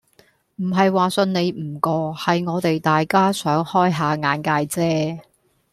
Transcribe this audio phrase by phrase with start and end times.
[0.55, 4.49] 唔係話信你唔過，係我哋大家想開吓眼界
[4.81, 5.21] 啫